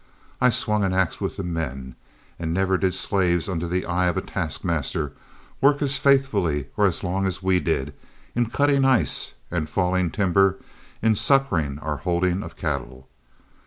I 0.41 0.49
swung 0.49 0.83
an 0.83 0.93
axe 0.95 1.21
with 1.21 1.37
the 1.37 1.43
men, 1.43 1.93
and 2.39 2.51
never 2.51 2.75
did 2.75 2.95
slaves 2.95 3.47
under 3.47 3.67
the 3.67 3.85
eye 3.85 4.07
of 4.07 4.17
a 4.17 4.21
task 4.21 4.63
master 4.63 5.11
work 5.61 5.79
as 5.83 5.99
faithfully 5.99 6.69
or 6.75 6.87
as 6.87 7.03
long 7.03 7.27
as 7.27 7.43
we 7.43 7.59
did 7.59 7.93
in 8.33 8.49
cutting 8.49 8.83
ice 8.83 9.33
and 9.51 9.69
falling 9.69 10.09
timber 10.09 10.57
in 11.03 11.13
succoring 11.15 11.77
our 11.83 11.97
holding 11.97 12.41
of 12.41 12.55
cattle. 12.57 13.09